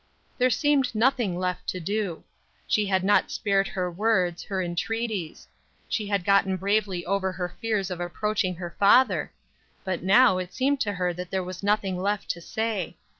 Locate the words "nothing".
0.95-1.37, 11.61-11.99